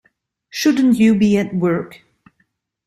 Shouldn't 0.49 0.97
you 0.97 1.13
be 1.13 1.37
at 1.37 1.53
work? 1.53 2.01